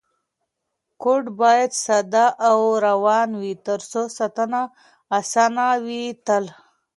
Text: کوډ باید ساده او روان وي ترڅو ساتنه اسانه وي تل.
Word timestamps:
کوډ 1.01 1.23
باید 1.41 1.71
ساده 1.83 2.25
او 2.47 2.57
روان 2.85 3.29
وي 3.41 3.53
ترڅو 3.65 4.03
ساتنه 4.17 4.61
اسانه 5.19 5.67
وي 5.85 6.03
تل. 6.25 6.45